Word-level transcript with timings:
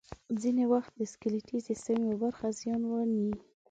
ځینې 0.41 0.63
وخت 0.73 0.91
د 0.95 1.01
سکلیټي 1.13 1.57
سیستم 1.67 1.97
یوه 2.05 2.17
برخه 2.23 2.47
زیان 2.59 2.81
ویني. 2.85 3.31